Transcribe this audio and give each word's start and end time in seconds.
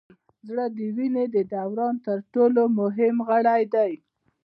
زړه 0.47 0.65
د 0.77 0.79
وینې 0.97 1.25
د 1.35 1.37
دوران 1.53 1.95
تر 2.05 2.17
ټولو 2.33 2.61
مهم 2.79 3.15
غړی 3.29 3.61
دی 3.73 3.91